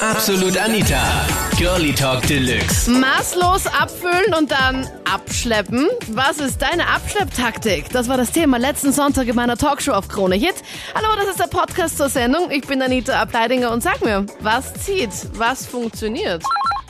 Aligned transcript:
Absolut 0.00 0.58
Anita. 0.58 1.26
Girlie 1.56 1.94
Talk 1.94 2.22
Deluxe. 2.26 2.90
Maßlos 2.90 3.66
abfüllen 3.66 4.34
und 4.38 4.50
dann 4.50 4.86
abschleppen. 5.10 5.88
Was 6.08 6.38
ist 6.38 6.60
deine 6.60 6.86
Abschlepptaktik? 6.88 7.88
Das 7.90 8.08
war 8.08 8.16
das 8.16 8.30
Thema 8.30 8.58
letzten 8.58 8.92
Sonntag 8.92 9.26
in 9.26 9.34
meiner 9.36 9.56
Talkshow 9.56 9.92
auf 9.92 10.08
Krone 10.08 10.36
Hit. 10.36 10.54
Hallo, 10.94 11.08
das 11.16 11.28
ist 11.30 11.40
der 11.40 11.46
Podcast 11.46 11.96
zur 11.96 12.08
Sendung. 12.10 12.50
Ich 12.50 12.66
bin 12.66 12.82
Anita 12.82 13.20
Ableidinger 13.20 13.70
und 13.70 13.82
sag 13.82 14.04
mir, 14.04 14.26
was 14.40 14.74
zieht? 14.74 15.10
Was 15.34 15.66
funktioniert? 15.66 16.42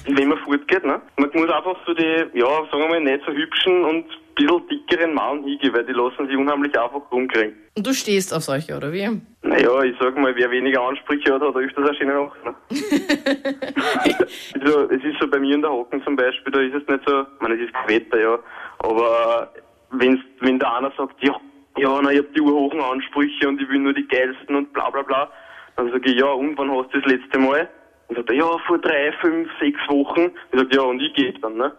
Wenn 0.06 0.28
man 0.28 0.38
fortgeht, 0.38 0.84
ne? 0.84 1.00
Man 1.16 1.30
muss 1.32 1.50
einfach 1.50 1.76
so 1.86 1.94
die, 1.94 2.24
ja, 2.34 2.46
sagen 2.70 2.82
wir 2.82 2.88
mal, 2.88 3.00
nicht 3.00 3.24
so 3.26 3.32
hübschen 3.32 3.84
und 3.84 4.06
ein 4.06 4.34
bisschen 4.34 4.68
dickeren 4.68 5.14
Mann 5.14 5.42
hingehen, 5.44 5.74
weil 5.74 5.84
die 5.84 5.92
lassen 5.92 6.26
sich 6.26 6.36
unheimlich 6.36 6.78
einfach 6.78 7.00
rumkriegen. 7.10 7.54
Und 7.76 7.86
du 7.86 7.92
stehst 7.92 8.32
auf 8.32 8.42
solche, 8.42 8.76
oder 8.76 8.92
wie? 8.92 9.20
Naja, 9.42 9.82
ich 9.82 9.96
sag 10.00 10.16
mal, 10.16 10.34
wer 10.36 10.50
weniger 10.50 10.82
Ansprüche 10.82 11.34
hat, 11.34 11.42
hat 11.42 11.56
öfters 11.56 11.88
eine 11.88 11.96
schöne 11.96 12.14
Nacht. 12.14 12.44
Ne? 12.44 12.54
also, 14.60 14.90
es 14.90 15.04
ist 15.04 15.20
so 15.20 15.28
bei 15.28 15.38
mir 15.38 15.54
in 15.54 15.62
der 15.62 15.70
Hocken 15.70 16.02
zum 16.04 16.16
Beispiel, 16.16 16.52
da 16.52 16.60
ist 16.60 16.74
es 16.74 16.88
nicht 16.88 17.02
so, 17.06 17.22
ich 17.22 17.40
meine, 17.40 17.54
es 17.54 17.62
ist 17.62 17.74
Wetter, 17.86 18.20
ja, 18.20 18.38
aber 18.78 19.52
wenn's, 19.90 20.20
wenn 20.40 20.58
der 20.58 20.76
einer 20.76 20.92
sagt, 20.96 21.22
ja, 21.22 21.36
ja, 21.78 22.00
na, 22.02 22.10
ich 22.10 22.18
hab 22.18 22.32
die 22.32 22.40
urhohen 22.40 22.80
Ansprüche 22.80 23.48
und 23.48 23.60
ich 23.60 23.68
will 23.68 23.78
nur 23.78 23.92
die 23.92 24.06
geilsten 24.06 24.56
und 24.56 24.72
bla 24.72 24.88
bla 24.90 25.02
bla, 25.02 25.30
dann 25.76 25.90
sage 25.90 26.10
ich, 26.10 26.18
ja, 26.18 26.26
und 26.26 26.56
wann 26.56 26.70
hast 26.70 26.92
du 26.92 27.00
das 27.00 27.10
letzte 27.10 27.38
Mal? 27.38 27.68
Und 28.08 28.16
sagt 28.16 28.30
er, 28.30 28.36
ja, 28.36 28.58
vor 28.66 28.78
drei, 28.78 29.12
fünf, 29.20 29.48
sechs 29.60 29.78
Wochen. 29.88 30.30
Ich 30.52 30.58
sag, 30.60 30.72
ja, 30.74 30.82
und 30.82 31.00
ich 31.00 31.12
gehe 31.14 31.32
dann, 31.40 31.56
ne? 31.56 31.72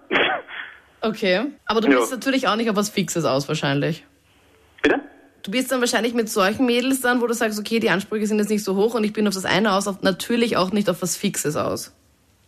Okay. 1.01 1.45
Aber 1.65 1.81
du 1.81 1.89
Ja. 1.89 1.99
bist 1.99 2.11
natürlich 2.11 2.47
auch 2.47 2.55
nicht 2.55 2.69
auf 2.69 2.75
was 2.75 2.89
Fixes 2.89 3.23
aus, 3.25 3.47
wahrscheinlich. 3.47 4.03
Bitte? 4.81 4.99
Du 5.43 5.51
bist 5.51 5.71
dann 5.71 5.79
wahrscheinlich 5.79 6.13
mit 6.13 6.27
solchen 6.29 6.65
Mädels 6.65 6.99
dann, 7.01 7.21
wo 7.21 7.27
du 7.27 7.33
sagst, 7.33 7.57
okay, 7.59 7.79
die 7.79 7.89
Ansprüche 7.89 8.25
sind 8.27 8.39
jetzt 8.39 8.49
nicht 8.49 8.63
so 8.63 8.75
hoch 8.75 8.95
und 8.95 9.03
ich 9.05 9.13
bin 9.13 9.27
auf 9.27 9.33
das 9.33 9.45
eine 9.45 9.71
aus, 9.73 9.87
auf, 9.87 10.01
natürlich 10.01 10.57
auch 10.57 10.71
nicht 10.73 10.89
auf 10.89 11.01
was 11.01 11.15
Fixes 11.15 11.55
aus. 11.55 11.95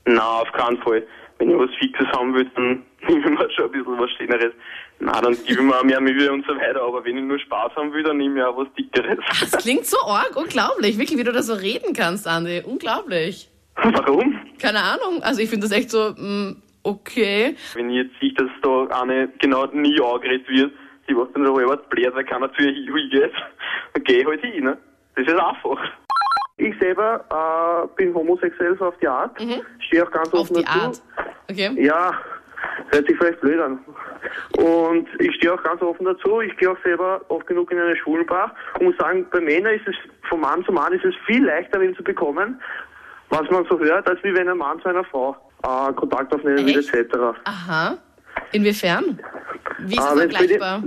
Na, 0.06 0.42
auf 0.42 0.52
keinen 0.52 0.78
Fall. 0.82 1.04
Wenn 1.38 1.52
ich 1.52 1.58
was 1.58 1.70
Fixes 1.80 2.08
haben 2.08 2.34
will, 2.34 2.50
dann 2.56 2.84
nehme 3.08 3.20
ich 3.20 3.26
mir 3.40 3.52
schon 3.52 3.66
ein 3.66 3.72
bisschen 3.72 4.00
was 4.00 4.10
Schöneres. 4.18 4.54
Na, 5.00 5.22
dann 5.22 5.34
gebe 5.46 5.52
ich 5.54 5.60
mir 5.62 5.78
auch 5.80 5.84
mehr 5.84 6.02
Mühe 6.02 6.30
und 6.30 6.46
so 6.46 6.54
weiter. 6.58 6.82
Aber 6.82 7.06
wenn 7.06 7.16
ich 7.18 7.24
nur 7.24 7.40
Spaß 7.40 7.74
haben 7.78 7.94
will, 7.94 8.04
dann 8.04 8.18
nehme 8.18 8.40
ich 8.40 8.46
auch 8.46 8.58
was 8.58 8.68
Dickeres. 8.78 9.20
Das 9.50 9.62
klingt 9.64 9.86
so 9.86 9.98
arg, 10.06 10.36
unglaublich. 10.36 10.98
Wirklich, 10.98 11.18
wie 11.18 11.24
du 11.24 11.32
da 11.32 11.42
so 11.42 11.54
reden 11.54 11.94
kannst, 11.94 12.28
Andi. 12.28 12.64
Unglaublich. 12.66 13.50
Warum? 13.84 14.40
Keine 14.62 14.80
Ahnung. 14.80 15.22
Also 15.22 15.42
ich 15.42 15.50
finde 15.50 15.68
das 15.68 15.78
echt 15.78 15.90
so, 15.92 16.14
mm, 16.16 16.62
okay. 16.84 17.56
Wenn 17.74 17.90
ich 17.90 18.06
jetzt 18.06 18.20
sehe, 18.20 18.34
dass 18.34 18.50
da 18.62 19.02
eine 19.02 19.30
genau 19.40 19.66
nie 19.68 20.00
angeredet 20.02 20.48
wird, 20.50 20.72
die 21.08 21.16
was 21.16 21.32
dann 21.34 21.46
so 21.46 21.58
halb 21.58 21.90
bläht, 21.90 22.14
weil 22.14 22.26
keiner 22.26 22.52
zu 22.54 22.64
ihr 22.64 22.74
hingeht, 22.74 23.34
dann 23.94 24.04
gehe 24.04 24.22
ich 24.22 24.26
halt 24.26 24.42
hin, 24.42 24.64
ne? 24.64 24.78
Das 25.16 25.28
ist 25.28 25.34
einfach. 25.34 25.80
Ich 26.58 26.78
selber 26.80 27.26
äh, 27.32 27.88
bin 27.96 28.14
homosexuell 28.14 28.78
so 28.78 28.88
auf 28.88 28.98
die 29.02 29.08
Art. 29.08 29.32
Stehe 29.88 30.06
auch 30.06 30.12
ganz 30.12 30.28
Auf 30.34 30.42
offen 30.42 30.58
die 30.58 30.64
dazu. 30.64 30.80
Art. 30.80 31.02
Okay. 31.50 31.84
Ja, 31.84 32.14
hört 32.92 33.08
sich 33.08 33.18
vielleicht 33.18 33.40
blöd 33.40 33.60
an. 33.62 33.80
Und 34.58 35.08
ich 35.20 35.34
stehe 35.36 35.54
auch 35.54 35.64
ganz 35.64 35.82
offen 35.82 36.06
dazu. 36.06 36.42
Ich 36.42 36.56
gehe 36.58 36.70
auch 36.70 36.78
selber 36.84 37.22
oft 37.30 37.48
genug 37.48 37.72
in 37.72 37.80
eine 37.80 37.96
Schwulenbar 37.96 38.54
und 38.80 38.88
muss 38.88 38.98
sagen, 38.98 39.26
bei 39.32 39.40
Männern 39.40 39.74
ist 39.74 39.88
es 39.88 39.96
von 40.28 40.42
Mann 40.42 40.64
zu 40.66 40.72
Mann 40.72 40.94
ist 40.94 41.06
es 41.06 41.16
viel 41.26 41.46
leichter, 41.46 41.80
wen 41.80 41.96
zu 41.96 42.04
bekommen, 42.04 42.62
was 43.30 43.50
man 43.50 43.66
so 43.70 43.80
hört, 43.80 44.08
als 44.10 44.24
wie 44.24 44.34
wenn 44.34 44.50
ein 44.50 44.58
Mann 44.58 44.80
zu 44.82 44.90
einer 44.90 45.04
Frau 45.06 45.36
äh, 45.64 45.94
Kontakt 45.94 46.34
aufnehmen 46.34 46.66
will, 46.66 46.80
Echt? 46.80 46.94
etc. 46.94 47.16
Aha. 47.46 47.98
Inwiefern? 48.52 49.20
Wie 49.80 49.94
ist 49.96 50.00
Ah, 50.02 50.16
das 50.16 50.34
vergleichbar? 50.34 50.84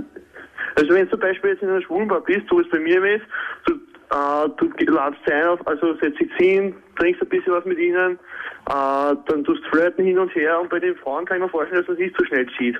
Also 0.75 0.89
wenn 0.93 1.05
du 1.05 1.11
zum 1.11 1.19
Beispiel 1.19 1.51
jetzt 1.51 1.61
in 1.61 1.69
einer 1.69 1.81
Schwulenbar 1.81 2.21
bist, 2.21 2.41
so 2.49 2.57
wie 2.57 2.63
es 2.63 2.69
bei 2.69 2.79
mir 2.79 3.03
ist, 3.05 3.23
du, 3.65 3.73
äh, 3.75 4.49
du 4.57 4.91
ladst 4.91 5.19
sie 5.25 5.33
ein, 5.33 5.47
auf, 5.47 5.65
also 5.67 5.93
setzt 6.01 6.19
dich 6.19 6.31
hin, 6.37 6.75
trinkst 6.97 7.21
ein 7.21 7.29
bisschen 7.29 7.53
was 7.53 7.63
mit 7.65 7.77
ihnen, 7.77 8.13
äh, 8.69 9.15
dann 9.27 9.43
tust 9.43 9.63
flirten 9.67 10.03
hin 10.03 10.17
und 10.17 10.33
her 10.35 10.59
und 10.59 10.69
bei 10.69 10.79
den 10.79 10.95
Frauen 10.97 11.25
kann 11.25 11.37
ich 11.37 11.43
mir 11.43 11.49
vorstellen, 11.49 11.81
dass 11.81 11.87
man 11.87 11.97
sich 11.97 12.13
zu 12.15 12.25
schnell 12.25 12.47
zieht. 12.57 12.77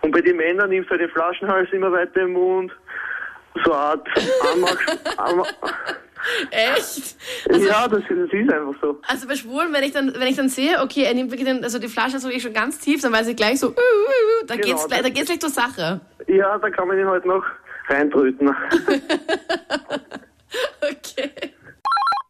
Und 0.00 0.12
bei 0.12 0.20
den 0.22 0.36
Männern 0.38 0.70
nimmst 0.70 0.88
du 0.88 0.92
halt 0.92 1.02
den 1.02 1.10
Flaschenhals 1.10 1.70
immer 1.72 1.92
weiter 1.92 2.22
im 2.22 2.32
Mund, 2.32 2.72
so 3.64 3.72
eine 3.72 3.80
Art 3.80 4.08
Anmach... 5.18 5.46
Echt? 6.50 7.16
ja, 7.50 7.88
das, 7.88 8.02
das 8.08 8.32
ist 8.32 8.52
einfach 8.52 8.74
so. 8.80 9.00
Also 9.08 9.28
bei 9.28 9.34
Schwulen, 9.34 9.72
wenn 9.72 9.84
ich 9.84 9.92
dann, 9.92 10.14
wenn 10.14 10.28
ich 10.28 10.36
dann 10.36 10.48
sehe, 10.48 10.80
okay, 10.82 11.04
er 11.04 11.14
nimmt 11.14 11.30
wirklich 11.30 11.48
den, 11.48 11.62
also 11.62 11.78
die 11.78 11.88
Flasche 11.88 12.16
ist 12.16 12.24
wirklich 12.24 12.42
schon 12.42 12.52
ganz 12.52 12.78
tief, 12.78 13.02
dann 13.02 13.12
weiß 13.12 13.28
ich 13.28 13.36
gleich 13.36 13.60
so, 13.60 13.68
uh, 13.68 13.70
uh, 13.70 13.74
uh, 13.74 14.46
da 14.46 14.54
Genau, 14.54 14.66
geht's 14.68 14.88
gleich, 14.88 15.02
da 15.02 15.08
geht's 15.08 15.26
gleich 15.26 15.40
zur 15.40 15.50
Sache. 15.50 16.00
Ja, 16.26 16.58
da 16.58 16.70
kann 16.70 16.88
man 16.88 16.98
ihn 16.98 17.06
halt 17.06 17.24
noch 17.24 17.44
reintröten. 17.88 18.54
Okay. 20.80 21.30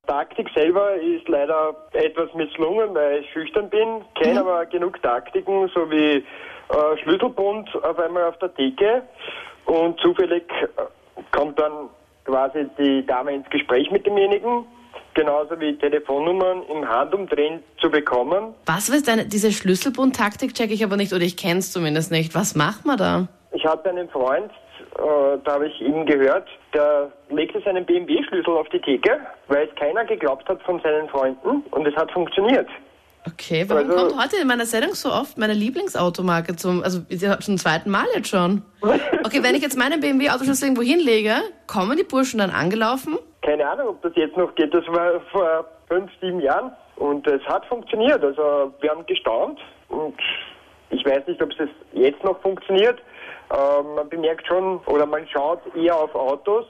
Taktik 0.07 0.49
selber 0.55 0.95
ist 0.97 1.29
leider 1.29 1.75
etwas 1.93 2.33
misslungen, 2.35 2.95
weil 2.95 3.21
ich 3.21 3.31
schüchtern 3.33 3.71
bin, 3.71 4.05
kenne 4.21 4.41
aber 4.41 4.67
genug 4.67 5.03
Taktiken, 5.03 5.69
so 5.75 5.91
wie 5.91 6.17
äh, 6.69 6.97
Schlüsselbund 7.03 7.69
auf 7.83 7.99
einmal 7.99 8.25
auf 8.25 8.39
der 8.39 8.55
Theke 8.55 9.03
und 9.65 9.99
zufällig 10.01 10.45
äh, 10.61 11.23
kommt 11.33 11.59
dann 11.59 11.89
quasi 12.25 12.67
die 12.79 13.05
Dame 13.07 13.35
ins 13.35 13.49
Gespräch 13.51 13.91
mit 13.91 14.07
demjenigen, 14.07 14.65
genauso 15.15 15.59
wie 15.61 15.77
Telefonnummern 15.79 16.63
im 16.65 16.89
Handumdrehen 16.89 17.63
zu 17.81 17.91
bekommen. 17.91 18.55
Was 18.67 18.89
ist 18.89 19.09
deine, 19.09 19.27
diese 19.27 19.53
Schlüsselbund-Taktik 19.53 20.55
check 20.55 20.71
ich 20.71 20.85
aber 20.85 20.97
nicht, 20.97 21.13
oder 21.13 21.23
ich 21.23 21.37
kenn's 21.37 21.73
zumindest 21.73 22.11
nicht. 22.11 22.35
Was 22.35 22.55
macht 22.55 22.85
man 22.85 22.97
da? 22.97 23.29
Ich 23.53 23.65
hatte 23.65 23.89
einen 23.89 24.09
Freund, 24.09 24.51
äh, 24.99 25.39
da 25.45 25.53
habe 25.53 25.69
ich 25.69 25.81
ihn 25.81 26.07
gehört, 26.07 26.49
der 26.73 27.13
legte 27.31 27.61
seinen 27.61 27.85
BMW-Schlüssel 27.85 28.55
auf 28.57 28.69
die 28.71 28.81
Theke, 28.81 29.21
weil 29.49 29.69
es 29.69 29.75
keiner 29.77 30.05
geglaubt 30.05 30.49
hat 30.49 30.63
von 30.63 30.81
seinen 30.81 31.09
Freunden 31.09 31.63
und 31.71 31.87
es 31.87 31.95
hat 31.95 32.11
funktioniert. 32.13 32.69
Okay, 33.27 33.65
warum 33.69 33.91
Also- 33.91 34.09
kommt 34.09 34.23
heute 34.23 34.37
in 34.37 34.47
meiner 34.47 34.67
Sendung 34.67 34.95
so 34.95 35.11
oft 35.11 35.39
meine 35.39 35.55
Lieblingsautomarke 35.55 36.57
zum, 36.57 36.83
also 36.83 37.01
zum 37.41 37.57
zweiten 37.59 37.91
Mal 37.91 38.05
jetzt 38.15 38.29
schon. 38.29 38.63
Okay, 39.25 39.43
wenn 39.43 39.55
ich 39.55 39.63
jetzt 39.63 39.79
meinen 39.79 40.01
BMW-Autoschlüssel 40.01 40.69
irgendwo 40.69 40.83
hinlege, 40.83 41.37
kommen 41.67 41.97
die 41.97 42.05
Burschen 42.05 42.39
dann 42.39 42.51
angelaufen? 42.51 43.19
Keine 43.43 43.67
Ahnung, 43.67 43.89
ob 43.89 44.03
das 44.03 44.13
jetzt 44.17 44.37
noch 44.37 44.55
geht. 44.55 44.73
Das 44.75 44.87
war 44.89 45.21
vor 45.33 45.65
fünf, 45.89 46.11
sieben 46.21 46.41
Jahren 46.41 46.73
und 46.97 47.27
es 47.27 47.43
hat 47.45 47.65
funktioniert. 47.67 48.23
Also 48.23 48.75
wir 48.81 48.91
haben 48.91 49.07
gestaunt 49.07 49.59
und 49.89 50.15
ich 50.91 51.05
weiß 51.05 51.27
nicht, 51.27 51.43
ob 51.43 51.51
es 51.53 51.69
jetzt 51.93 52.23
noch 52.25 52.41
funktioniert. 52.41 53.01
Ähm, 53.51 53.95
man 53.95 54.09
bemerkt 54.09 54.47
schon 54.47 54.79
oder 54.87 55.07
man 55.07 55.27
schaut 55.29 55.61
eher 55.77 55.97
auf 55.97 56.15
Autos. 56.15 56.67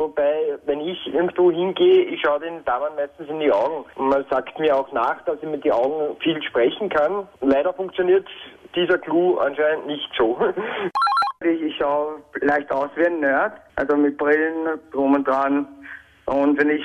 Wobei, 0.00 0.58
wenn 0.64 0.80
ich 0.80 1.12
irgendwo 1.12 1.52
hingehe, 1.52 2.04
ich 2.04 2.22
schaue 2.22 2.40
den 2.40 2.64
Damen 2.64 2.88
meistens 2.96 3.28
in 3.28 3.38
die 3.38 3.52
Augen. 3.52 3.84
Und 3.96 4.08
man 4.08 4.24
sagt 4.30 4.58
mir 4.58 4.74
auch 4.74 4.90
nach, 4.92 5.22
dass 5.26 5.36
ich 5.42 5.48
mit 5.50 5.62
den 5.62 5.72
Augen 5.72 6.16
viel 6.20 6.42
sprechen 6.42 6.88
kann. 6.88 7.28
Leider 7.42 7.74
funktioniert 7.74 8.26
dieser 8.74 8.96
Clou 8.96 9.36
anscheinend 9.36 9.86
nicht 9.86 10.10
so. 10.16 10.38
Ich, 11.42 11.74
schaue 11.78 12.16
leicht 12.42 12.70
aus 12.70 12.90
wie 12.96 13.06
ein 13.06 13.20
Nerd, 13.20 13.54
also 13.76 13.96
mit 13.96 14.18
Brillen 14.18 14.78
drum 14.92 15.14
und 15.14 15.26
dran. 15.26 15.66
Und 16.26 16.58
wenn 16.58 16.68
ich 16.68 16.84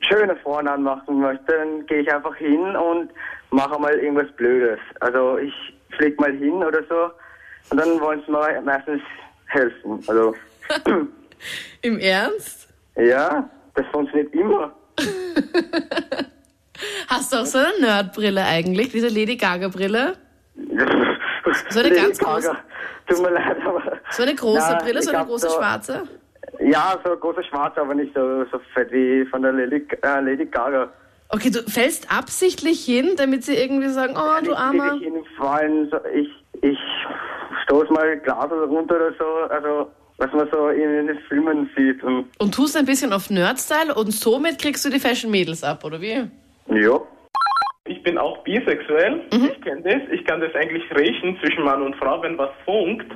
schöne 0.00 0.34
Frauen 0.34 0.66
anmachen 0.66 1.20
möchte, 1.20 1.52
dann 1.52 1.86
gehe 1.86 2.00
ich 2.00 2.12
einfach 2.12 2.34
hin 2.34 2.74
und 2.74 3.10
mache 3.50 3.80
mal 3.80 3.94
irgendwas 3.94 4.32
Blödes. 4.32 4.80
Also 4.98 5.38
ich 5.38 5.54
flieg 5.96 6.18
mal 6.18 6.32
hin 6.32 6.54
oder 6.64 6.82
so 6.88 7.08
und 7.70 7.80
dann 7.80 8.00
wollen 8.00 8.20
sie 8.26 8.32
mir 8.32 8.60
meistens 8.62 9.00
helfen. 9.46 10.02
Also 10.08 10.34
Im 11.82 11.98
Ernst? 11.98 12.68
ja, 12.96 13.48
das 13.74 13.86
funktioniert 13.92 14.32
immer. 14.34 14.72
Hast 17.08 17.32
du 17.32 17.36
auch 17.38 17.46
so 17.46 17.58
eine 17.58 17.68
Nerdbrille 17.80 18.44
eigentlich, 18.44 18.90
diese 18.90 19.08
Lady 19.08 19.36
Gaga-Brille? 19.36 20.14
So 21.68 21.80
eine 21.80 21.90
ganz 21.90 22.18
Gaga. 22.18 22.50
große- 22.52 22.56
Tut 23.06 23.22
mir 23.22 23.30
leid, 23.30 23.56
aber... 23.66 23.82
So 24.10 24.22
eine 24.22 24.34
große 24.34 24.58
Ja, 24.72 24.78
Brille, 24.78 25.02
so 25.02 25.10
ich 25.10 25.16
eine 25.16 25.26
große 25.26 25.48
so- 25.50 25.56
schwarze? 25.56 26.02
Ja, 26.60 26.98
so 27.04 27.14
große 27.16 27.44
Schwarze, 27.44 27.80
aber 27.82 27.94
nicht 27.94 28.14
so, 28.14 28.44
so 28.50 28.58
fett 28.72 28.90
wie 28.90 29.24
von 29.26 29.42
der 29.42 29.52
Lady, 29.52 29.86
äh, 30.02 30.20
Lady 30.20 30.46
Gaga. 30.46 30.88
Okay, 31.28 31.50
du 31.50 31.62
fällst 31.70 32.10
absichtlich 32.10 32.84
hin, 32.84 33.10
damit 33.16 33.44
sie 33.44 33.54
irgendwie 33.56 33.88
sagen, 33.88 34.14
oh, 34.16 34.42
du 34.44 34.54
Armer. 34.54 34.98
so 34.98 35.98
ich, 36.14 36.28
ich 36.62 36.78
stoß 37.64 37.90
mal 37.90 38.18
Glas 38.20 38.50
oder 38.50 38.64
runter 38.66 38.96
oder 38.96 39.12
so, 39.18 39.24
also 39.54 39.90
was 40.24 40.32
man 40.32 40.48
so 40.50 40.68
in 40.68 41.06
den 41.06 41.18
Filmen 41.28 41.68
sieht. 41.76 42.02
Und 42.02 42.26
Und 42.38 42.54
tust 42.54 42.76
ein 42.76 42.84
bisschen 42.86 43.12
auf 43.12 43.30
Nerd-Style 43.30 43.94
und 43.94 44.12
somit 44.12 44.58
kriegst 44.58 44.84
du 44.84 44.90
die 44.90 45.00
Fashion-Mädels 45.00 45.62
ab, 45.62 45.84
oder 45.84 46.00
wie? 46.00 46.24
ja. 46.68 47.00
Ich 48.04 48.10
bin 48.10 48.18
auch 48.18 48.36
bisexuell. 48.44 49.22
Ich 49.32 49.62
kenne 49.62 49.80
das. 49.80 50.02
Ich 50.12 50.22
kann 50.26 50.38
das 50.38 50.54
eigentlich 50.54 50.84
riechen 50.94 51.38
zwischen 51.40 51.64
Mann 51.64 51.80
und 51.80 51.96
Frau, 51.96 52.20
wenn 52.22 52.36
was 52.36 52.50
funkt. 52.66 53.10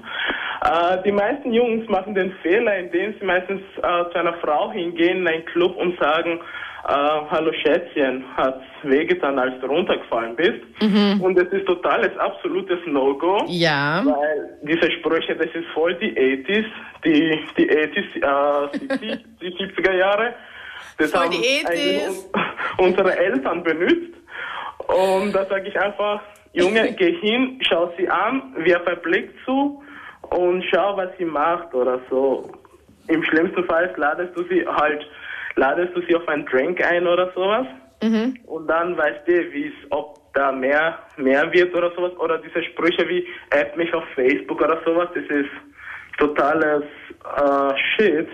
Äh, 0.65 1.03
die 1.05 1.13
meisten 1.13 1.53
Jungs 1.53 1.87
machen 1.91 2.15
den 2.15 2.33
Fehler, 2.41 2.79
indem 2.79 3.15
sie 3.21 3.27
meistens 3.27 3.61
äh, 3.77 3.83
zu 3.83 4.15
einer 4.15 4.33
Frau 4.41 4.73
hingehen 4.73 5.19
in 5.19 5.29
einen 5.29 5.45
Club 5.45 5.77
und 5.77 6.01
sagen, 6.01 6.41
äh, 6.89 6.91
hallo 7.31 7.53
Schätzchen, 7.53 8.25
hat's 8.35 8.65
wehgetan, 8.83 9.39
als 9.39 9.61
du 9.61 9.67
runtergefallen 9.67 10.35
bist. 10.37 10.65
Und 11.21 11.39
es 11.39 11.53
ist 11.53 11.67
totales, 11.67 12.17
absolutes 12.17 12.79
No-Go. 12.87 13.45
Ja. 13.47 14.03
Weil 14.07 14.59
diese 14.63 14.91
Sprüche, 14.93 15.37
das 15.37 15.49
ist 15.49 15.69
voll 15.75 15.97
die 15.97 16.17
80s, 16.17 16.65
die, 17.05 17.39
die 17.59 17.71
80s, 17.71 18.73
äh, 18.73 18.79
70, 18.79 19.25
die 19.43 19.53
70er 19.83 19.93
Jahre. 19.93 20.35
Das 20.97 21.11
Voll 21.11 21.21
haben 21.21 21.31
die 21.33 22.01
unsere 22.79 23.17
Eltern 23.19 23.63
benutzt. 23.63 24.18
Und 24.89 25.33
da 25.33 25.45
sage 25.47 25.69
ich 25.69 25.79
einfach, 25.79 26.21
Junge, 26.53 26.93
geh 26.99 27.13
hin, 27.21 27.61
schau 27.63 27.93
sie 27.97 28.09
an, 28.09 28.55
wirf 28.57 28.87
einen 28.87 29.03
Blick 29.03 29.31
zu 29.45 29.83
und 30.31 30.65
schau, 30.73 30.97
was 30.97 31.11
sie 31.19 31.25
macht 31.25 31.73
oder 31.75 32.01
so. 32.11 32.51
Im 33.09 33.23
schlimmsten 33.25 33.65
Fall 33.65 33.93
ladest 33.97 34.37
du 34.37 34.45
sie 34.45 34.67
halt, 34.67 35.07
ladest 35.57 35.97
du 35.97 36.03
sie 36.03 36.17
auf 36.17 36.27
einen 36.29 36.45
Drink 36.47 36.85
ein 36.85 37.07
oder 37.07 37.33
sowas. 37.35 37.67
Und 38.47 38.67
dann 38.69 38.97
weißt 38.97 39.27
du, 39.27 39.53
wie 39.53 39.67
es, 39.67 39.91
ob 39.91 40.19
da 40.35 40.53
mehr, 40.53 40.99
mehr 41.17 41.53
wird 41.53 41.75
oder 41.75 41.91
sowas. 41.95 42.13
Oder 42.19 42.39
diese 42.39 42.63
Sprüche 42.63 43.09
wie, 43.09 43.27
add 43.51 43.77
mich 43.77 43.93
auf 43.93 44.05
Facebook 44.15 44.61
oder 44.61 44.81
sowas, 44.85 45.09
das 45.15 45.25
ist 45.25 45.51
totales 46.19 46.85
äh, 47.25 47.75
Shit. 47.97 48.29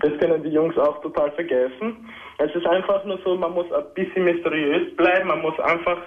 Das 0.00 0.12
können 0.18 0.42
die 0.42 0.50
Jungs 0.50 0.76
auch 0.78 1.00
total 1.02 1.30
vergessen. 1.32 2.08
Es 2.38 2.54
ist 2.54 2.66
einfach 2.66 3.04
nur 3.04 3.18
so, 3.24 3.36
man 3.36 3.52
muss 3.52 3.70
ein 3.72 3.84
bisschen 3.94 4.24
mysteriös 4.24 4.94
bleiben, 4.96 5.28
man 5.28 5.40
muss 5.42 5.58
einfach 5.60 5.98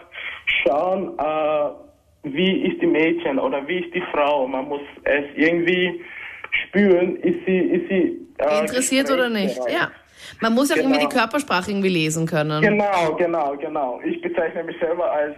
schauen, 0.64 1.18
äh, 1.18 1.70
wie 2.24 2.68
ist 2.68 2.82
die 2.82 2.88
Mädchen 2.88 3.40
oder 3.40 3.66
wie 3.68 3.80
ist 3.80 3.94
die 3.94 4.04
Frau. 4.12 4.48
Man 4.48 4.68
muss 4.68 4.82
es 5.04 5.26
irgendwie 5.36 6.02
spüren, 6.52 7.16
ist 7.18 7.46
sie, 7.46 7.58
ist 7.58 7.88
sie 7.90 8.28
äh, 8.40 8.60
Interessiert 8.62 9.10
oder 9.12 9.30
nicht? 9.30 9.58
Ja. 9.70 9.92
Man 10.42 10.54
muss 10.54 10.70
ja 10.70 10.76
auch 10.76 10.80
irgendwie 10.80 10.98
Genau. 11.00 11.10
die 11.10 11.16
Körpersprache 11.16 11.72
irgendwie 11.72 11.90
lesen 11.90 12.26
können. 12.28 12.62
Genau, 12.62 13.16
genau, 13.18 13.56
genau. 13.58 14.02
Ich 14.04 14.22
bezeichne 14.22 14.64
mich 14.64 14.78
selber 14.80 15.10
als 15.12 15.36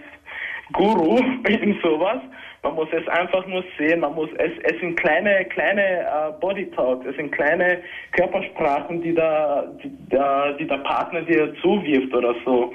Guru 0.73 1.17
in 1.47 1.79
sowas. 1.81 2.19
Man 2.61 2.75
muss 2.75 2.89
es 2.91 3.07
einfach 3.07 3.45
nur 3.47 3.63
sehen, 3.77 4.01
man 4.01 4.13
muss 4.15 4.29
es, 4.37 4.51
es 4.63 4.79
sind 4.81 4.99
kleine, 4.99 5.45
kleine 5.45 5.81
äh, 5.81 6.31
Body 6.41 6.69
Talks, 6.71 7.05
es 7.05 7.15
sind 7.15 7.31
kleine 7.31 7.81
Körpersprachen, 8.11 9.01
die 9.01 9.13
da, 9.13 9.65
die, 9.81 9.91
da, 10.09 10.51
die 10.51 10.67
der 10.67 10.79
Partner 10.79 11.21
dir 11.21 11.53
zuwirft 11.61 12.13
oder 12.13 12.35
so. 12.43 12.73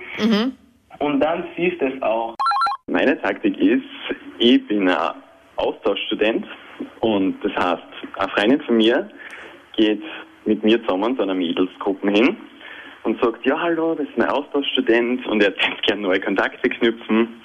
Und 1.00 1.20
dann 1.20 1.44
siehst 1.56 1.80
du 1.82 1.86
es 1.86 2.02
auch. 2.02 2.34
Meine 2.86 3.20
Taktik 3.20 3.58
ist, 3.58 3.84
ich 4.38 4.66
bin 4.66 4.88
ein 4.88 5.14
Austauschstudent 5.56 6.46
und 7.00 7.36
das 7.42 7.52
heißt, 7.52 7.82
eine 8.18 8.28
Freundin 8.30 8.60
von 8.62 8.76
mir 8.76 9.08
geht 9.76 10.02
mit 10.44 10.62
mir 10.62 10.82
zusammen 10.84 11.16
zu 11.16 11.22
einer 11.22 11.34
Mädelsgruppe 11.34 12.10
hin 12.10 12.36
und 13.04 13.20
sagt, 13.22 13.44
ja 13.46 13.58
hallo, 13.60 13.94
das 13.94 14.06
ist 14.08 14.16
ein 14.16 14.28
Austauschstudent 14.28 15.26
und 15.26 15.42
er 15.42 15.50
hätte 15.50 15.60
gerne 15.86 16.02
neue 16.02 16.20
Kontakte 16.20 16.68
knüpfen, 16.68 17.40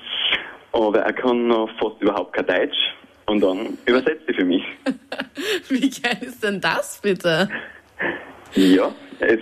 aber 0.72 1.00
er 1.00 1.14
kann 1.14 1.48
noch 1.48 1.70
fast 1.80 2.02
überhaupt 2.02 2.34
kein 2.34 2.46
Deutsch 2.46 2.78
und 3.26 3.42
dann 3.42 3.78
übersetzt 3.86 4.24
sie 4.28 4.34
für 4.34 4.46
mich. 4.46 4.64
Wie 5.70 5.90
geil 5.90 6.18
ist 6.22 6.44
denn 6.44 6.60
das 6.62 7.00
bitte? 7.02 7.50
Ja, 8.56 8.92
es 9.20 9.40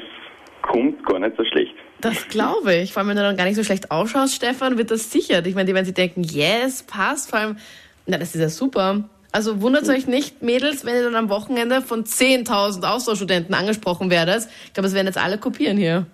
kommt 0.62 1.06
gar 1.06 1.20
nicht 1.20 1.38
so 1.38 1.44
schlecht. 1.46 1.74
Das 2.02 2.28
glaube 2.28 2.76
ich. 2.76 2.94
Vor 2.94 3.02
allem, 3.02 3.10
wenn 3.10 3.16
du 3.16 3.24
dann 3.24 3.38
gar 3.38 3.46
nicht 3.46 3.56
so 3.56 3.64
schlecht 3.64 3.90
ausschaust, 3.92 4.36
Stefan, 4.36 4.78
wird 4.78 4.92
das 4.92 5.12
sicher. 5.12 5.44
Ich 5.46 5.56
meine, 5.56 5.66
die 5.66 5.74
werden 5.74 5.86
sich 5.86 5.96
denken, 5.96 6.24
yes, 6.24 6.84
passt. 6.84 7.30
Vor 7.30 7.40
allem, 7.40 7.58
na, 8.06 8.18
das 8.18 8.36
ist 8.36 8.42
ja 8.42 8.50
super. 8.50 9.04
Also 9.32 9.62
wundert 9.62 9.88
euch 9.90 10.08
nicht, 10.08 10.42
Mädels, 10.42 10.86
wenn 10.86 10.96
ihr 10.96 11.04
dann 11.04 11.16
am 11.16 11.30
Wochenende 11.30 11.82
von 11.82 12.06
10.000 12.06 12.84
Austauschstudenten 12.88 13.54
angesprochen 13.54 14.10
werdet. 14.10 14.48
Ich 14.66 14.74
glaube, 14.74 14.88
es 14.88 14.94
werden 14.94 15.08
jetzt 15.08 15.18
alle 15.18 15.38
kopieren 15.38 15.78
hier. 15.78 16.06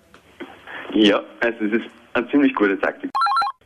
Ja, 0.94 1.22
also 1.40 1.64
es 1.64 1.72
ist 1.72 1.90
eine 2.12 2.28
ziemlich 2.30 2.54
gute 2.54 2.78
Taktik. 2.78 3.10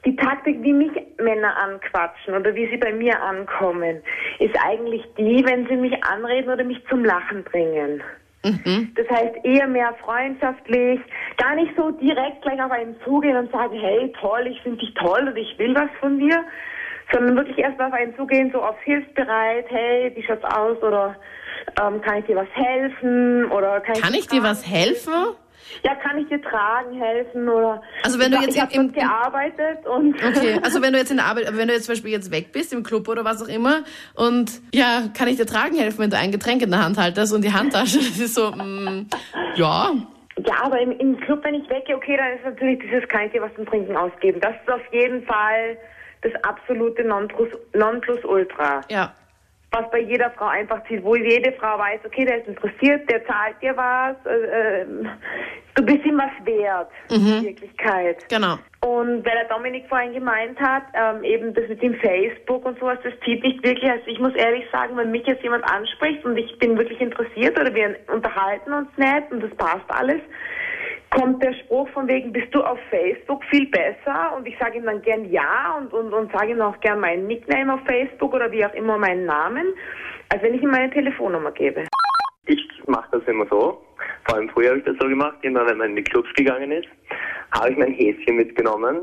Die 0.05 0.17
Taktik, 0.17 0.63
wie 0.63 0.73
mich 0.73 0.93
Männer 1.19 1.57
anquatschen 1.57 2.35
oder 2.35 2.55
wie 2.55 2.69
sie 2.71 2.77
bei 2.77 2.93
mir 2.93 3.21
ankommen, 3.21 4.01
ist 4.39 4.55
eigentlich 4.65 5.03
die, 5.19 5.45
wenn 5.45 5.67
sie 5.67 5.77
mich 5.77 6.03
anreden 6.05 6.51
oder 6.51 6.65
mich 6.65 6.81
zum 6.89 7.05
Lachen 7.05 7.43
bringen. 7.45 8.03
Das 8.95 9.09
heißt 9.11 9.45
eher 9.45 9.67
mehr 9.67 9.93
freundschaftlich, 10.05 11.01
gar 11.37 11.55
nicht 11.57 11.73
so 11.77 11.91
direkt 11.91 12.43
gleich 12.43 12.63
auf 12.63 12.71
einen 12.71 12.97
zugehen 13.05 13.37
und 13.37 13.51
sagen, 13.51 13.77
hey 13.79 14.13
toll, 14.21 14.47
ich 14.47 14.61
finde 14.63 14.79
dich 14.79 14.95
toll 14.95 15.23
oder 15.23 15.37
ich 15.37 15.59
will 15.59 15.75
was 15.75 15.91
von 16.01 16.19
dir, 16.19 16.45
sondern 17.13 17.37
wirklich 17.37 17.59
erstmal 17.59 17.89
auf 17.89 17.95
einen 17.95 18.15
zugehen, 18.17 18.51
so 18.53 18.63
auf 18.63 18.79
hilfsbereit, 18.83 19.67
hey, 19.69 20.13
wie 20.15 20.23
schaut's 20.23 20.45
aus 20.45 20.81
oder 20.83 21.17
ähm, 21.83 22.01
kann 22.01 22.19
ich 22.19 22.27
dir 22.27 22.37
was 22.37 22.49
helfen 22.53 23.51
oder 23.51 23.81
kann, 23.81 23.97
Kann 23.97 24.15
ich 24.15 24.29
dir 24.29 24.43
was 24.43 24.65
helfen? 24.65 25.35
Ja, 25.85 25.95
kann 25.95 26.19
ich 26.19 26.29
dir 26.29 26.41
tragen, 26.43 26.99
helfen 27.01 27.49
oder 27.49 27.83
Also 28.03 28.19
wenn 28.19 28.33
du 28.33 28.39
jetzt 28.39 28.57
ich 28.57 28.75
im- 28.77 28.93
dort 28.93 28.95
gearbeitet 28.95 29.87
und 29.87 30.17
Okay, 30.25 30.59
also 30.63 30.83
wenn 30.83 30.93
du 30.93 30.99
jetzt 30.99 31.11
in 31.11 31.19
der 31.19 31.27
Arbeit, 31.27 31.57
wenn 31.57 31.69
du 31.69 31.75
jetzt 31.75 31.85
zum 31.87 31.95
Beispiel 31.95 32.11
jetzt 32.13 32.31
weg 32.33 32.53
bist 32.53 32.73
im 32.73 32.83
Club 32.83 33.09
oder 33.09 33.25
was 33.25 33.43
auch 33.43 33.49
immer 33.49 33.85
und 34.15 34.51
ja, 34.75 35.03
kann 35.17 35.29
ich 35.29 35.37
dir 35.37 35.47
tragen 35.47 35.77
helfen, 35.77 35.99
wenn 36.01 36.11
du 36.11 36.17
ein 36.17 36.33
Getränk 36.33 36.63
in 36.63 36.71
der 36.71 36.83
Hand 36.85 36.97
haltest 36.99 37.33
und 37.33 37.43
die 37.43 37.53
Handtasche, 37.53 37.99
das 38.09 38.19
ist 38.19 38.35
so, 38.35 38.51
mm, 38.51 39.07
ja, 39.57 39.93
Ja, 40.47 40.55
aber 40.63 40.81
im, 40.81 40.93
im 40.99 41.19
Club, 41.21 41.45
wenn 41.45 41.55
ich 41.55 41.69
weggehe, 41.69 41.97
okay, 41.97 42.17
dann 42.17 42.33
ist 42.33 42.45
natürlich 42.45 42.79
dieses 42.81 43.09
kann 43.09 43.27
ich 43.27 43.33
dir 43.33 43.43
was 43.43 43.55
zum 43.55 43.67
Trinken 43.67 43.97
ausgeben. 43.97 44.41
Das 44.41 44.55
ist 44.65 44.71
auf 44.73 44.81
jeden 44.93 45.23
Fall 45.25 45.77
das 46.23 46.33
absolute 46.45 47.05
Nonplus, 47.05 47.49
Nonplusultra. 47.75 48.81
ja. 48.89 49.13
Was 49.71 49.91
bei 49.91 50.01
jeder 50.01 50.31
Frau 50.31 50.47
einfach 50.47 50.83
zieht, 50.87 51.05
wo 51.05 51.15
jede 51.15 51.53
Frau 51.53 51.79
weiß, 51.79 52.01
okay, 52.07 52.25
der 52.25 52.39
ist 52.39 52.49
interessiert, 52.49 53.09
der 53.11 53.27
zahlt 53.27 53.61
dir 53.61 53.77
was, 53.77 54.17
äh, 54.25 54.81
äh, 54.81 54.87
du 55.75 55.85
bist 55.85 56.05
ihm 56.07 56.19
was 56.19 56.47
wert, 56.47 56.91
in 57.11 57.45
Wirklichkeit. 57.45 58.29
Genau. 58.31 58.59
Und 58.81 59.27
weil 59.27 59.35
der 59.35 59.49
Dominik 59.49 59.89
vorhin 59.89 60.13
gemeint 60.15 60.59
hat, 60.61 60.85
ähm, 60.95 61.23
eben 61.25 61.53
das 61.53 61.69
mit 61.69 61.83
dem 61.83 61.95
Facebook 61.95 62.65
und 62.65 62.79
sowas, 62.79 62.99
das 63.03 63.13
zieht 63.25 63.43
nicht 63.43 63.63
wirklich. 63.65 63.91
Also 63.91 64.07
ich 64.07 64.21
muss 64.21 64.35
ehrlich 64.35 64.65
sagen, 64.71 64.97
wenn 64.97 65.11
mich 65.11 65.27
jetzt 65.27 65.43
jemand 65.43 65.65
anspricht 65.65 66.25
und 66.25 66.37
ich 66.37 66.59
bin 66.59 66.79
wirklich 66.79 67.01
interessiert 67.01 67.59
oder 67.59 67.75
wir 67.75 67.97
unterhalten 68.13 68.73
uns 68.73 68.89
nett 68.97 69.25
und 69.31 69.43
das 69.43 69.55
passt 69.57 69.89
alles, 69.89 70.21
kommt 71.11 71.43
der 71.43 71.55
Spruch 71.55 71.89
von 71.91 72.09
wegen, 72.09 72.33
bist 72.33 72.55
du 72.55 72.63
auf 72.63 72.79
Facebook 72.91 73.43
viel 73.45 73.67
besser? 73.67 74.35
Und 74.37 74.47
ich 74.47 74.57
sage 74.59 74.79
ihm 74.79 74.85
dann 74.85 75.03
gern 75.03 75.31
ja 75.31 75.77
und, 75.79 75.93
und, 75.93 76.13
und 76.13 76.33
sage 76.33 76.53
ihm 76.53 76.61
auch 76.61 76.79
gern 76.81 77.01
meinen 77.01 77.27
Nickname 77.27 77.75
auf 77.75 77.81
Facebook 77.87 78.35
oder 78.35 78.51
wie 78.53 78.65
auch 78.65 78.75
immer 78.75 78.99
meinen 78.99 79.27
Namen, 79.27 79.67
als 80.29 80.43
wenn 80.43 80.55
ich 80.55 80.63
ihm 80.63 80.71
meine 80.71 80.91
Telefonnummer 80.91 81.53
gebe. 81.53 81.85
Ich 82.47 82.67
mache 82.87 83.09
das 83.13 83.23
immer 83.27 83.47
so. 83.47 83.83
Vor 84.27 84.37
allem 84.37 84.49
früher 84.51 84.71
habe 84.71 84.79
ich 84.79 84.85
das 84.85 84.97
so 85.01 85.09
gemacht, 85.09 85.37
immer 85.43 85.67
wenn 85.67 85.79
man 85.79 85.91
in 85.91 85.97
die 85.97 86.05
Clubs 86.05 86.29
gegangen 86.35 86.71
ist, 86.71 86.89
habe 87.53 87.71
ich 87.71 87.79
mein 87.79 87.93
Häschen 87.93 88.37
mitgenommen 88.37 89.01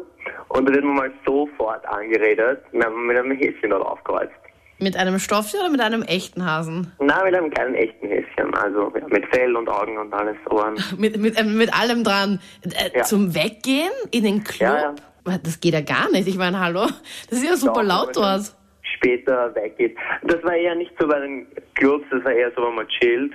und 0.50 0.70
da 0.70 0.74
wird 0.74 0.84
man 0.84 0.96
mal 0.96 1.12
sofort 1.26 1.86
angeredet, 1.88 2.62
wenn 2.72 2.80
man 2.80 3.08
mit 3.08 3.18
einem 3.18 3.32
Häschen 3.32 3.70
dort 3.70 3.86
aufkreuzt. 3.86 4.34
Mit 4.78 4.98
einem 4.98 5.20
Stofftier 5.20 5.62
oder 5.62 5.70
mit 5.70 5.82
einem 5.82 6.02
echten 6.02 6.46
Hasen? 6.46 6.92
Na, 7.00 7.24
mit 7.24 7.34
einem 7.34 7.50
kleinen 7.50 7.76
echten 7.76 8.08
Häschen, 8.08 8.25
also 8.38 8.92
ja, 8.96 9.08
mit 9.08 9.26
Fell 9.28 9.56
und 9.56 9.68
Augen 9.70 9.98
und 9.98 10.14
alles, 10.14 10.36
Ohren. 10.50 10.76
Mit, 10.98 11.18
mit, 11.18 11.38
äh, 11.40 11.44
mit 11.44 11.74
allem 11.74 12.04
dran. 12.04 12.40
Äh, 12.64 12.98
Ja. 12.98 13.04
Zum 13.04 13.34
Weggehen 13.36 13.92
in 14.12 14.24
den 14.24 14.44
Club? 14.44 15.00
Ja, 15.26 15.38
Das 15.44 15.60
geht 15.60 15.74
ja 15.74 15.82
gar 15.82 16.10
nicht. 16.12 16.28
Ich 16.28 16.38
meine, 16.38 16.60
hallo, 16.60 16.88
das 17.30 17.40
ist 17.40 17.46
ja 17.46 17.56
super 17.56 17.82
Doch, 17.82 17.84
laut 17.84 18.16
dort. 18.16 18.54
Später 18.98 19.54
weggeht. 19.56 19.98
Das 20.24 20.42
war 20.44 20.54
eher 20.56 20.76
nicht 20.76 20.92
so 21.00 21.08
bei 21.08 21.20
den 21.20 21.48
Clubs, 21.74 22.06
das 22.12 22.24
war 22.24 22.32
eher 22.32 22.52
so, 22.56 22.62
wenn 22.64 22.76
man 22.76 22.88
chillt, 22.88 23.34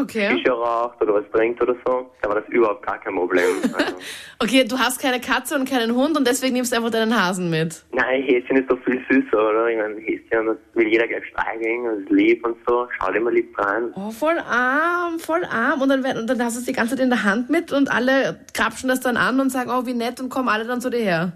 Okay. 0.00 0.30
Shisha 0.36 0.52
raucht 0.52 1.00
oder 1.02 1.14
was 1.14 1.24
trinkt 1.32 1.60
oder 1.62 1.74
so. 1.86 2.10
Da 2.22 2.28
war 2.28 2.40
das 2.40 2.48
überhaupt 2.50 2.84
gar 2.86 2.98
kein 3.00 3.14
Problem. 3.14 3.44
Also, 3.76 3.94
Okay, 4.38 4.64
du 4.64 4.78
hast 4.78 5.00
keine 5.00 5.18
Katze 5.20 5.54
und 5.54 5.68
keinen 5.68 5.94
Hund 5.94 6.16
und 6.16 6.26
deswegen 6.26 6.54
nimmst 6.54 6.72
du 6.72 6.76
einfach 6.76 6.90
deinen 6.90 7.18
Hasen 7.18 7.48
mit. 7.48 7.82
Nein, 7.92 8.22
Häschen 8.22 8.58
ist 8.58 8.70
doch 8.70 8.78
viel 8.84 9.02
süßer, 9.10 9.48
oder? 9.50 9.68
Ich 9.68 9.78
meine, 9.78 9.96
Häschen, 9.96 10.46
das 10.46 10.56
will 10.74 10.88
jeder 10.88 11.06
gleich 11.08 11.24
streicheln, 11.26 11.84
das 11.84 11.98
ist 12.00 12.10
lieb 12.10 12.44
und 12.44 12.56
so. 12.66 12.86
Schaut 12.98 13.14
immer 13.16 13.30
lieb 13.30 13.58
rein. 13.58 13.92
Oh, 13.94 14.10
voll 14.10 14.38
arm, 14.38 15.18
voll 15.18 15.44
arm. 15.44 15.80
Und 15.80 15.88
dann, 15.88 16.04
und 16.18 16.26
dann 16.28 16.42
hast 16.44 16.56
du 16.56 16.60
es 16.60 16.66
die 16.66 16.72
ganze 16.72 16.96
Zeit 16.96 17.04
in 17.04 17.10
der 17.10 17.24
Hand 17.24 17.48
mit 17.48 17.72
und 17.72 17.90
alle 17.90 18.40
krapschen 18.52 18.88
das 18.90 19.00
dann 19.00 19.16
an 19.16 19.40
und 19.40 19.50
sagen, 19.50 19.70
oh, 19.70 19.86
wie 19.86 19.94
nett 19.94 20.20
und 20.20 20.28
kommen 20.28 20.48
alle 20.50 20.64
dann 20.66 20.80
zu 20.80 20.90
dir 20.90 21.00
her. 21.00 21.32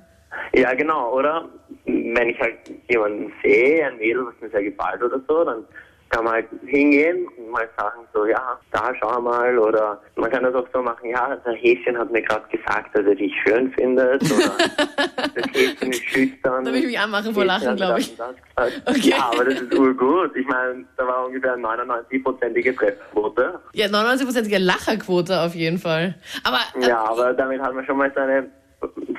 Ja, 0.54 0.74
genau, 0.74 1.12
oder? 1.14 1.48
Wenn 1.86 2.28
ich 2.28 2.38
halt 2.38 2.56
jemanden 2.88 3.32
sehe, 3.42 3.86
ein 3.86 3.96
Mädel, 3.96 4.26
was 4.26 4.34
mir 4.40 4.50
sehr 4.50 4.62
gefällt 4.62 5.02
oder 5.02 5.20
so, 5.26 5.44
dann 5.44 5.64
kann 6.10 6.24
man 6.24 6.34
halt 6.34 6.48
hingehen 6.66 7.26
und 7.38 7.50
mal 7.50 7.68
sagen 7.76 8.00
so, 8.12 8.26
ja, 8.26 8.58
da 8.72 8.92
schau 8.98 9.20
mal, 9.20 9.56
oder 9.58 10.00
man 10.16 10.30
kann 10.30 10.42
das 10.42 10.54
auch 10.54 10.66
so 10.72 10.82
machen, 10.82 11.08
ja, 11.10 11.36
das 11.44 11.54
Häschen 11.56 11.96
hat 11.96 12.10
mir 12.10 12.22
gerade 12.22 12.44
gesagt, 12.50 12.94
dass 12.96 13.06
er 13.06 13.14
dich 13.14 13.32
schön 13.46 13.70
findet, 13.72 14.22
oder 14.24 14.52
das 15.34 15.44
Häschen 15.54 15.90
ist 15.90 16.02
schüchtern. 16.04 16.64
Da 16.64 16.72
will 16.72 16.80
ich 16.80 16.86
mich 16.86 16.98
anmachen 16.98 17.32
vor 17.32 17.44
Lachen, 17.44 17.68
hat 17.68 17.78
mir 17.78 17.86
glaub 17.86 17.96
das 17.96 18.06
ich. 18.08 18.16
das. 18.16 18.72
Okay. 18.86 19.08
Ja, 19.10 19.30
aber 19.32 19.44
das 19.44 19.60
ist 19.60 19.74
urgut. 19.74 20.34
Ich 20.36 20.46
meine, 20.46 20.84
da 20.96 21.06
war 21.06 21.26
ungefähr 21.26 21.56
99-prozentige 21.56 22.76
Treffquote. 22.76 23.60
Ja, 23.72 23.86
99%ige 23.86 24.58
Lacherquote 24.58 25.40
auf 25.40 25.54
jeden 25.54 25.78
Fall. 25.78 26.14
Aber 26.44 26.58
äh, 26.80 26.88
Ja, 26.88 27.04
aber 27.04 27.32
damit 27.34 27.60
hat 27.62 27.74
man 27.74 27.84
schon 27.86 27.96
mal 27.98 28.10
seine, 28.14 28.50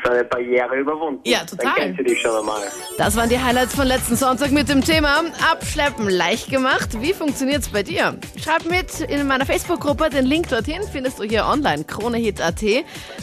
seine 0.04 0.24
Barriere 0.24 0.76
überwunden. 0.80 1.22
Ja, 1.26 1.40
total. 1.40 1.66
Dann 1.66 1.76
kennst 1.76 2.00
du 2.00 2.04
dich 2.04 2.22
schon 2.22 2.36
einmal. 2.36 2.62
das 2.98 3.16
waren 3.16 3.30
die 3.30 3.40
Highlights 3.40 3.76
von 3.76 3.88
letzten 3.88 4.16
Sonntag 4.16 4.52
mit 4.52 4.70
dem 4.70 4.84
Thema 4.84 5.22
Abschleppen 5.52 6.10
leicht 6.10 6.50
gemacht. 6.50 6.90
Wie 7.00 7.14
funktioniert's 7.14 7.70
bei 7.70 7.84
dir? 7.84 8.18
Schreib 8.42 8.66
mit 8.66 9.02
in 9.02 9.28
meiner 9.28 9.46
Facebook-Gruppe. 9.46 10.10
Den 10.10 10.26
Link 10.26 10.50
dorthin 10.50 10.82
findest 10.92 11.20
du 11.20 11.24
hier 11.24 11.46
online, 11.46 11.84
kronehit.at. 11.84 12.64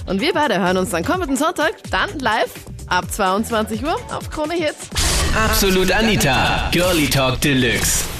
Und 0.06 0.20
wir 0.20 0.32
beide 0.32 0.60
hören 0.60 0.76
uns 0.76 0.90
dann 0.90 1.04
kommenden 1.04 1.36
Sonntag, 1.36 1.74
dann 1.90 2.18
live 2.18 2.52
ab 2.88 3.10
22 3.10 3.82
Uhr 3.84 3.96
auf 4.10 4.30
Krone 4.30 4.54
Hit. 4.54 4.76
Absolut 5.36 5.92
Anita, 5.92 6.68
Girlie 6.72 7.08
Talk 7.08 7.40
Deluxe. 7.40 8.17